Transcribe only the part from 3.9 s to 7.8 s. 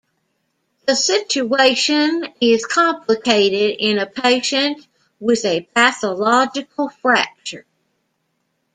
a patient with a pathological fracture.